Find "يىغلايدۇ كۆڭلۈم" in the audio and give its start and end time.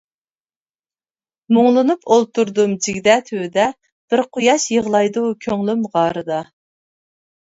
4.77-5.85